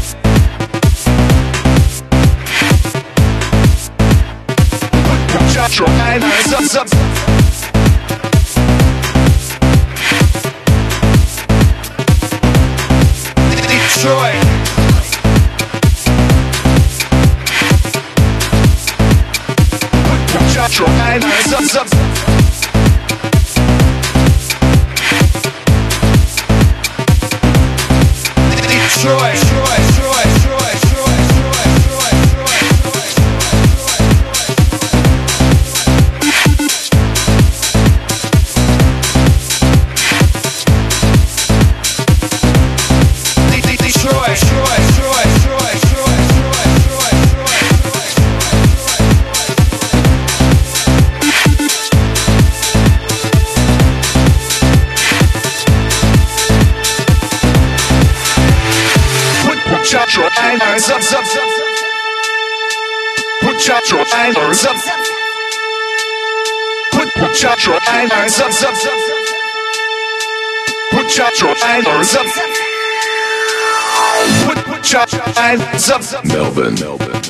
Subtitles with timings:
[75.89, 76.76] up, Melbourne.
[76.76, 77.21] Melbourne.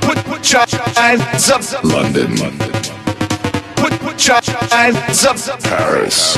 [0.00, 2.36] Put, put your hands up, London.
[2.36, 2.72] London.
[3.76, 6.36] Put, put your hands up, Paris.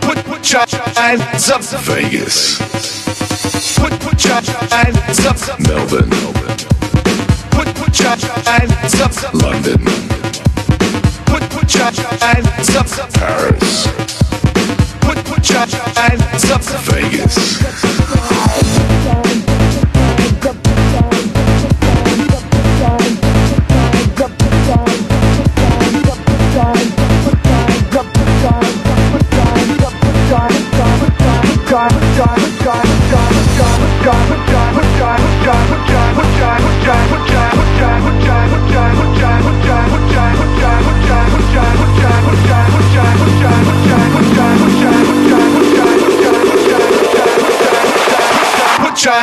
[0.00, 2.58] Put, put your hands up, Vegas.
[3.76, 6.08] Put, put your hands up, Melbourne.
[6.08, 6.56] Melbourne.
[7.50, 9.84] Put, put your hands up, London.
[11.26, 13.86] Put, put your hands up, Paris.
[15.00, 17.41] Put, put your hands up, Vegas.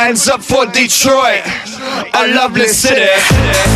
[0.04, 1.42] lines up for Detroit,
[2.14, 3.69] a lovely city.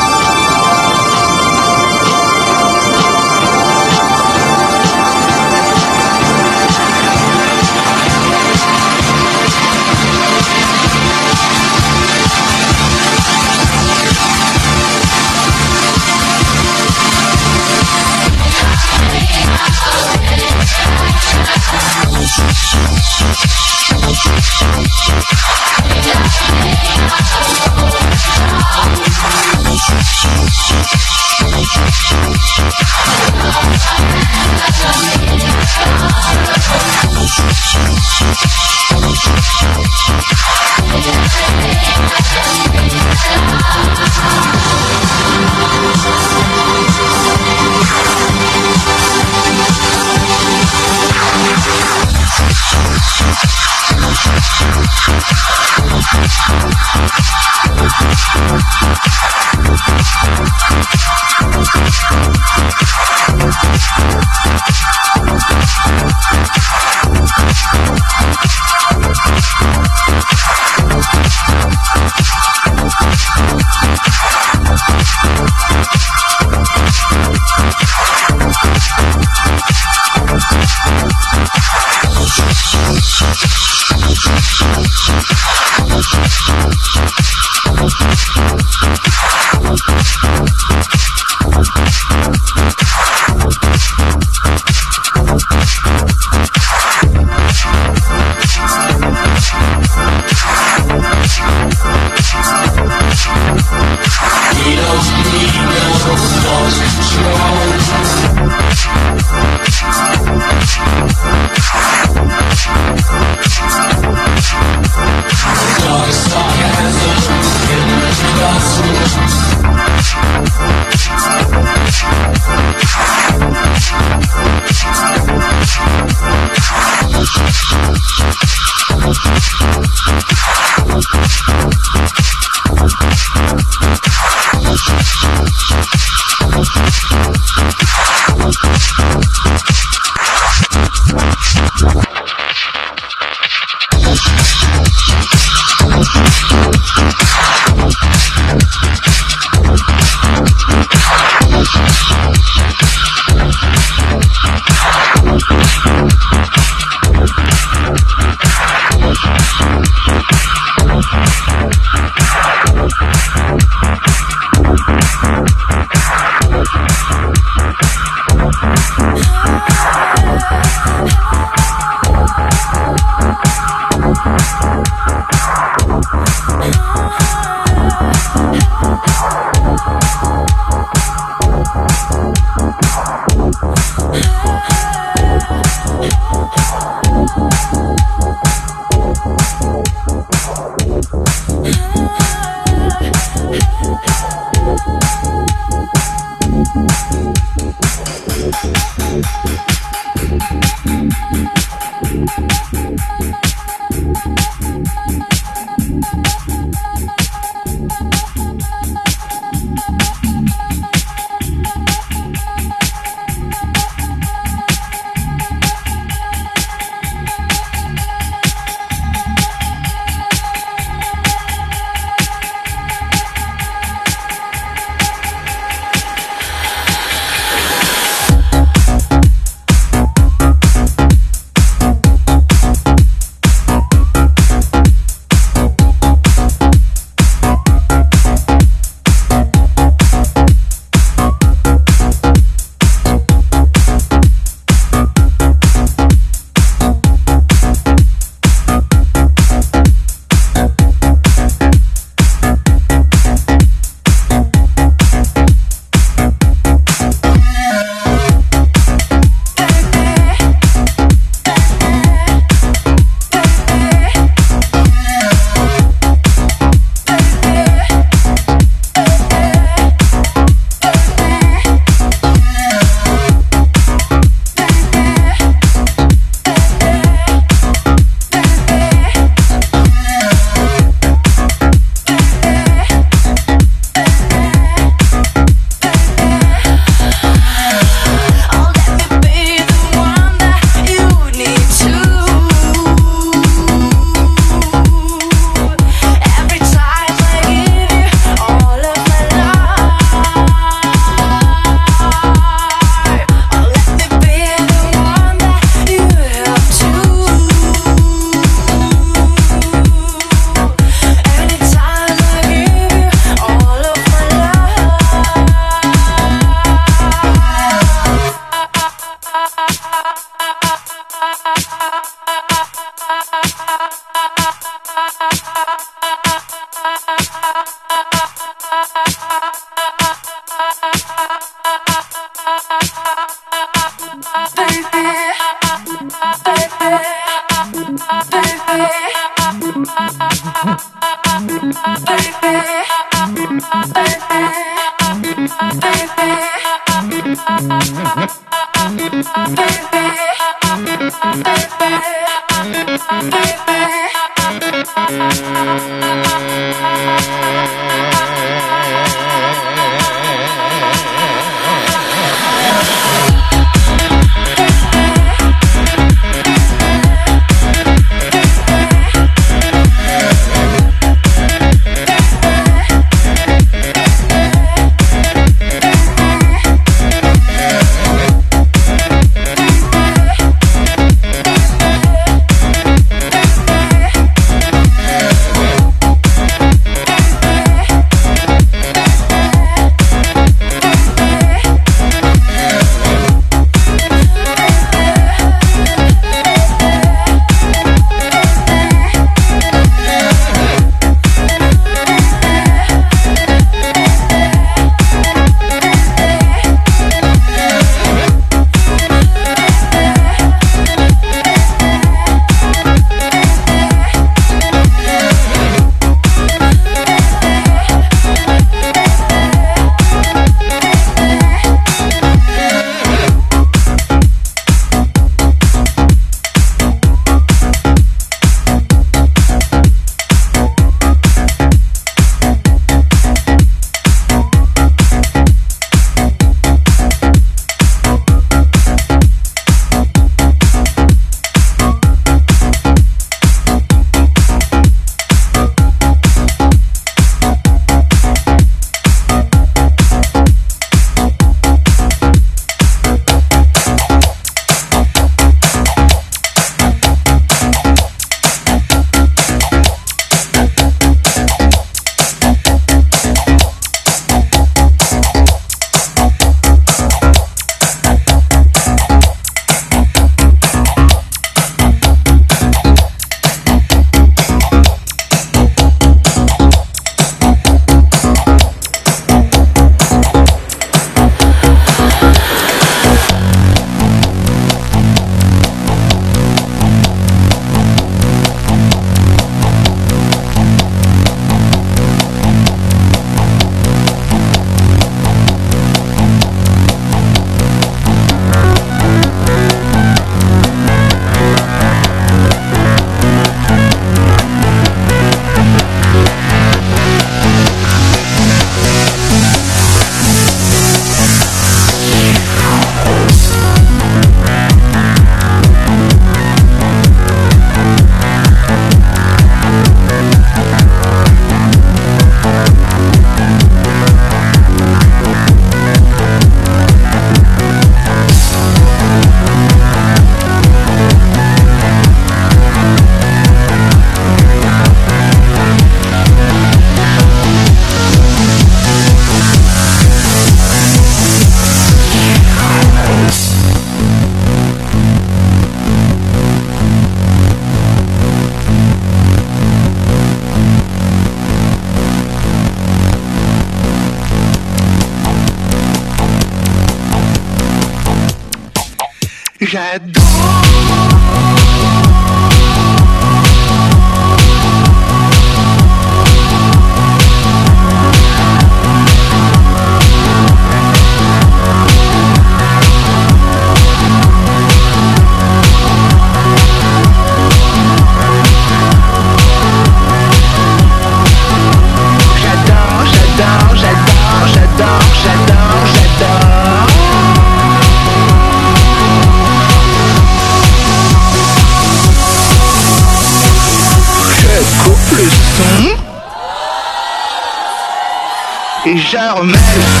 [599.11, 600.00] Je remets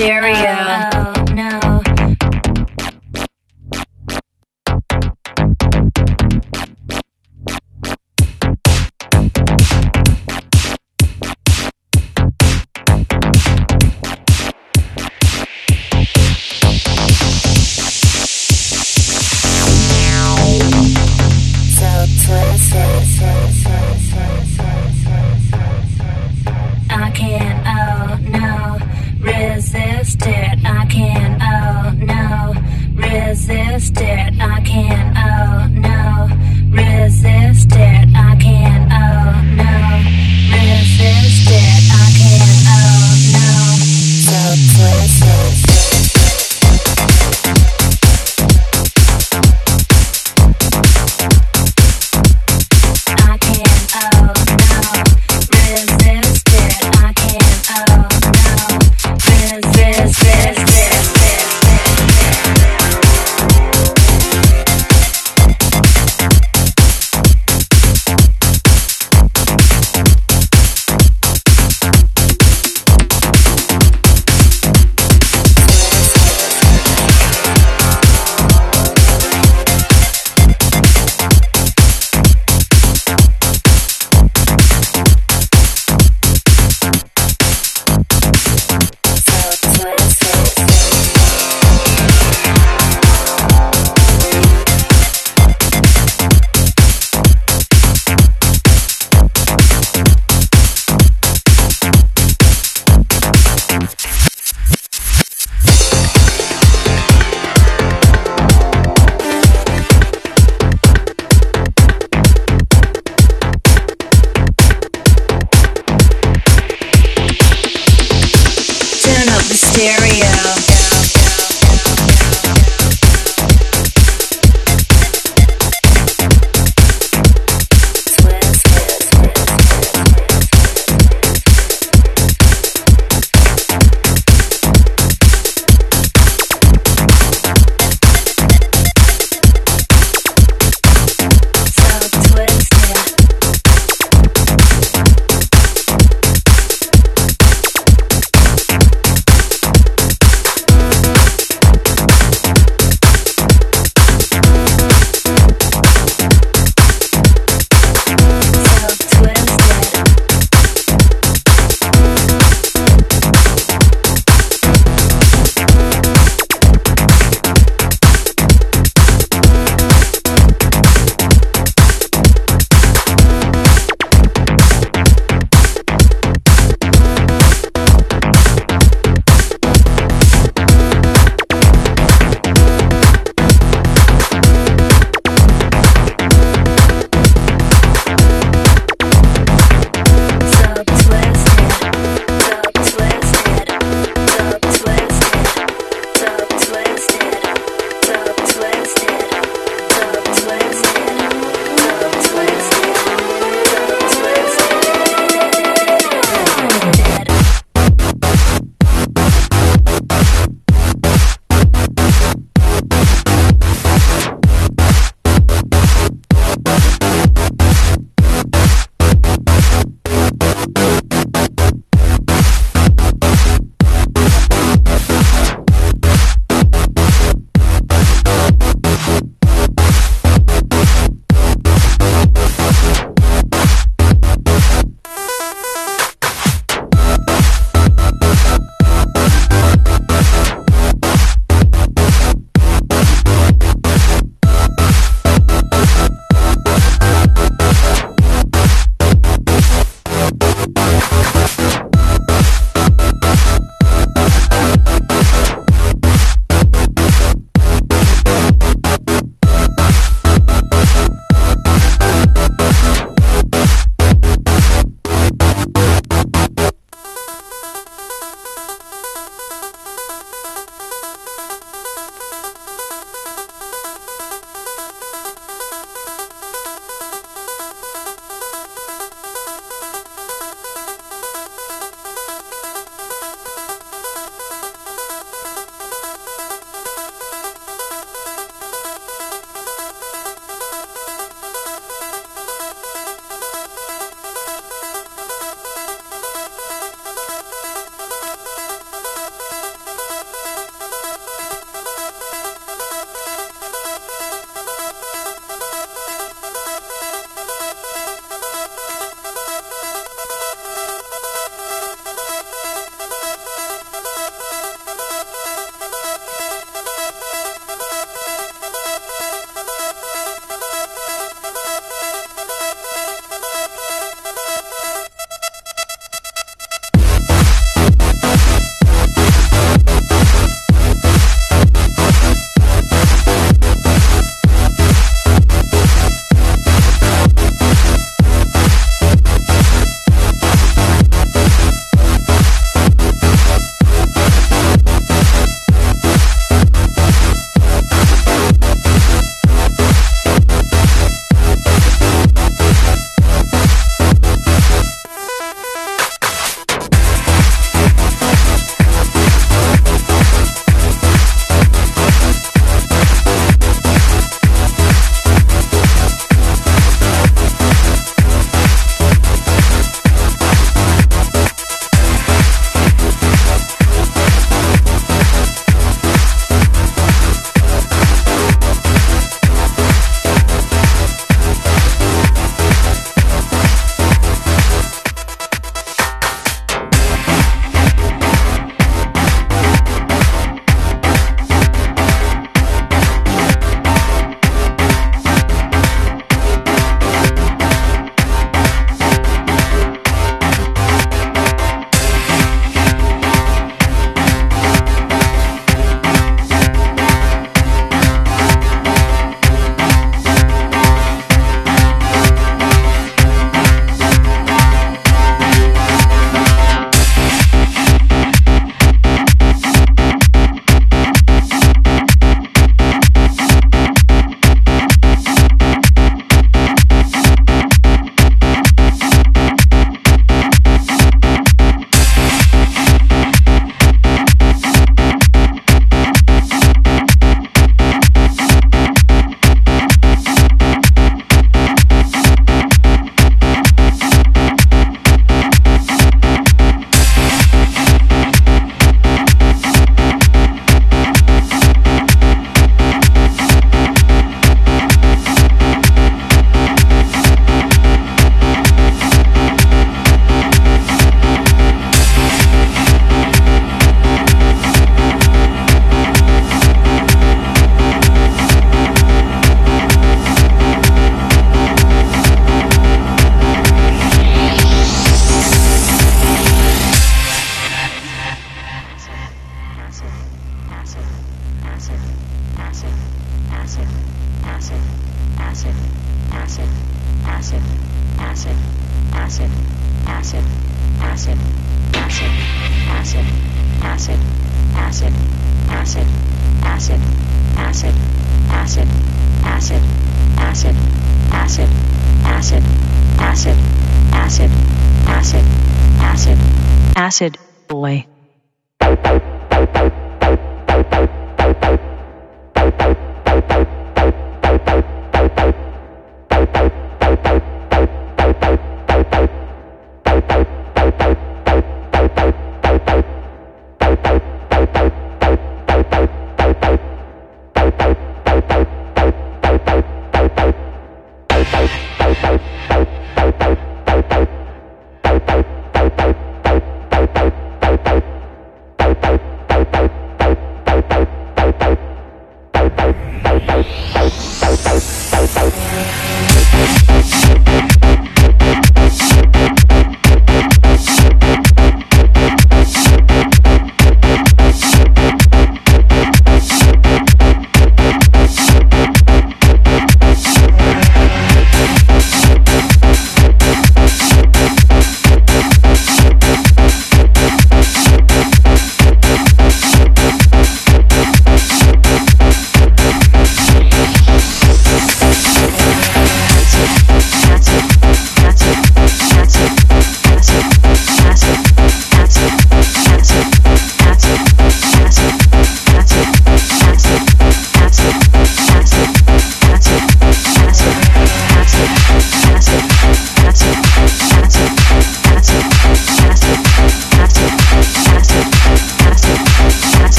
[0.00, 0.32] Jerry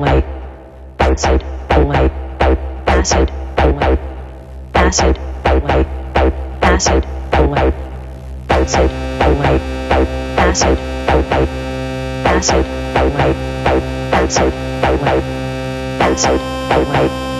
[0.00, 0.24] away,
[0.98, 1.42] outside,
[1.72, 2.10] away,
[2.86, 3.98] acid, away,
[4.74, 5.84] acid, away,
[6.64, 7.74] acid, away,
[8.48, 8.90] outside,
[9.20, 10.06] away, acid, away,
[10.56, 10.78] acid,
[11.10, 11.46] away,
[12.24, 13.34] outside, away,
[14.12, 14.54] outside,
[14.88, 15.20] away,
[16.00, 17.36] acid, away,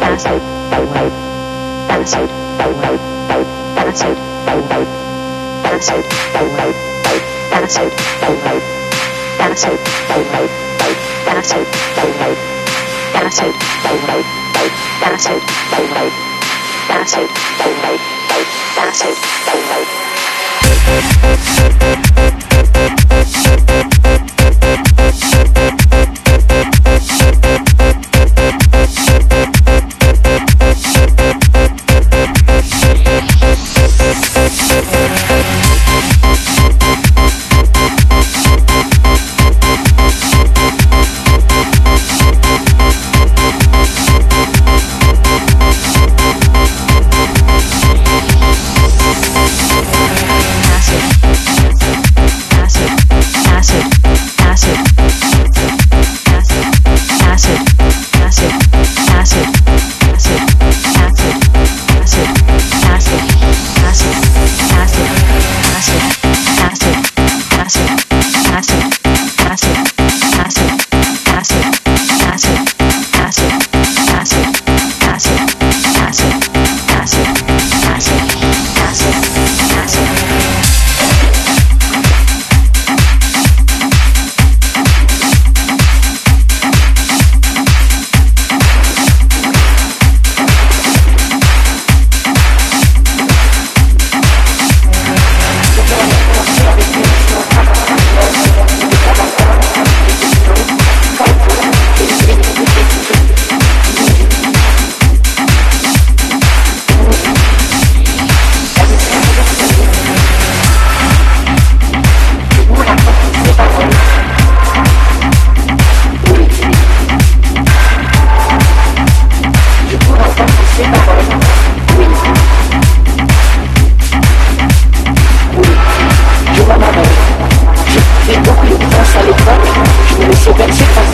[0.00, 0.34] acid,
[0.70, 1.10] away,
[1.90, 2.30] acid,
[2.94, 4.18] away, acid,
[4.54, 4.86] away,
[5.74, 6.04] acid,
[6.38, 6.70] away,
[7.52, 7.92] acid,
[8.22, 8.60] away,
[9.40, 9.78] acid,
[10.10, 11.66] away, acid,
[11.96, 12.38] donate,
[13.14, 14.26] acid, donate,
[15.02, 16.12] acid, donate,
[16.88, 18.00] acid, donate,
[18.78, 19.16] acid,
[23.86, 23.93] donate.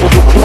[0.00, 0.39] Thank you.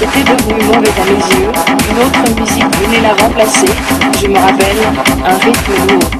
[0.00, 1.52] L'intensité de mouvement est à mes yeux.
[1.90, 3.66] Une autre musique venait la remplacer.
[4.20, 4.82] Je me rappelle,
[5.24, 6.10] un rythme lourd.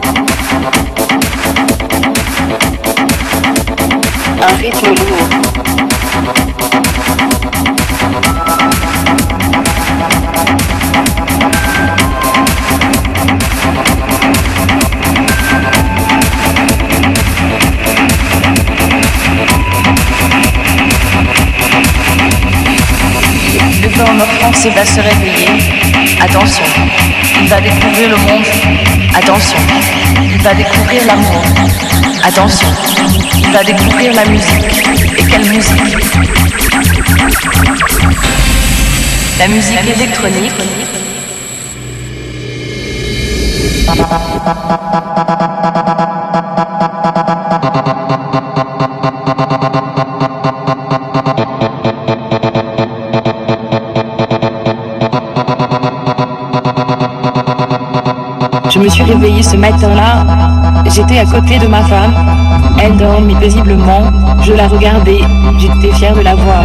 [4.40, 5.63] Un rythme lourd.
[24.54, 25.48] Offensé va se réveiller.
[26.20, 26.64] Attention,
[27.40, 28.44] il va découvrir le monde.
[29.14, 29.58] Attention,
[30.22, 31.42] il va découvrir l'amour.
[32.22, 32.68] Attention,
[33.38, 34.84] il va découvrir la musique.
[35.18, 35.96] Et quelle musique?
[39.38, 40.52] La musique électronique.
[58.94, 60.24] Suis réveillée ce matin-là.
[60.86, 62.14] J'étais à côté de ma femme.
[62.80, 64.02] Elle dormait paisiblement.
[64.42, 65.20] Je la regardais.
[65.58, 66.64] J'étais fière de la voir.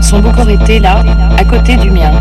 [0.00, 1.02] Son beau corps était là,
[1.38, 2.12] à côté du mien.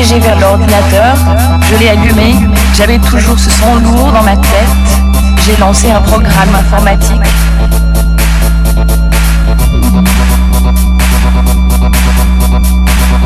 [0.00, 1.14] Dirigée vers l'ordinateur,
[1.70, 2.34] je l'ai allumé,
[2.74, 4.68] j'avais toujours ce son lourd dans ma tête.
[5.44, 7.20] J'ai lancé un programme informatique.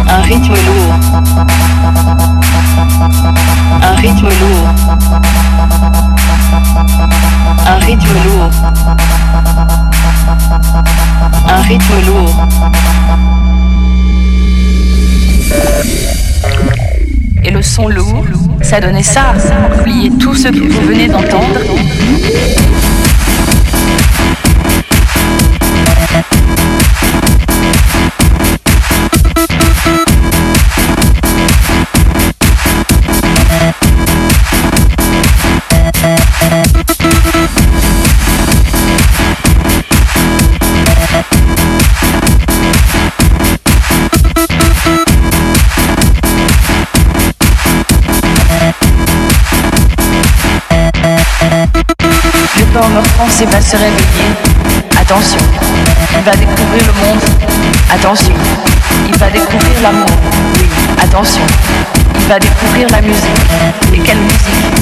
[0.08, 0.94] Un rythme lourd.
[3.82, 4.68] Un rythme lourd.
[7.66, 8.50] Un rythme lourd.
[11.48, 13.33] Un rythme lourd.
[17.74, 18.24] Son lourd,
[18.62, 19.34] ça donnait ça.
[19.80, 21.58] Oubliez tout ce que vous venez d'entendre.
[53.64, 54.28] Se réveiller.
[55.00, 55.38] Attention,
[56.16, 57.20] il va découvrir le monde.
[57.90, 58.34] Attention,
[59.06, 60.06] il va découvrir l'amour.
[60.60, 60.68] Oui,
[61.02, 61.42] attention,
[62.14, 63.40] il va découvrir la musique.
[63.94, 64.73] Et quelle musique?